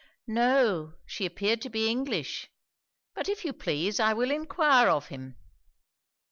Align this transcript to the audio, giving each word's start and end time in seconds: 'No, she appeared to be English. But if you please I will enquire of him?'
'No, 0.25 0.95
she 1.05 1.27
appeared 1.27 1.61
to 1.61 1.69
be 1.69 1.87
English. 1.87 2.49
But 3.13 3.29
if 3.29 3.45
you 3.45 3.53
please 3.53 3.99
I 3.99 4.13
will 4.13 4.31
enquire 4.31 4.89
of 4.89 5.09
him?' 5.09 5.35